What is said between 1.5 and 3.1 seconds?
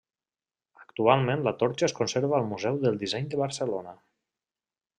torxa es conserva al Museu del